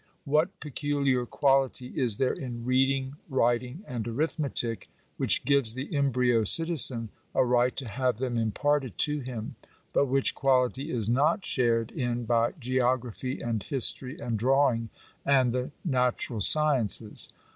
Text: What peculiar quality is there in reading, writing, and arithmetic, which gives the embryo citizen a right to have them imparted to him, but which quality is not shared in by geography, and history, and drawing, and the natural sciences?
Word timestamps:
What 0.25 0.59
peculiar 0.59 1.27
quality 1.27 1.89
is 1.95 2.17
there 2.17 2.33
in 2.33 2.65
reading, 2.65 3.17
writing, 3.29 3.83
and 3.87 4.07
arithmetic, 4.07 4.89
which 5.17 5.45
gives 5.45 5.75
the 5.75 5.95
embryo 5.95 6.43
citizen 6.43 7.09
a 7.35 7.45
right 7.45 7.75
to 7.75 7.87
have 7.87 8.17
them 8.17 8.35
imparted 8.35 8.97
to 8.97 9.19
him, 9.19 9.57
but 9.93 10.07
which 10.07 10.33
quality 10.33 10.89
is 10.89 11.07
not 11.07 11.45
shared 11.45 11.91
in 11.91 12.25
by 12.25 12.53
geography, 12.59 13.41
and 13.41 13.61
history, 13.61 14.17
and 14.17 14.39
drawing, 14.39 14.89
and 15.23 15.53
the 15.53 15.71
natural 15.85 16.41
sciences? 16.41 17.29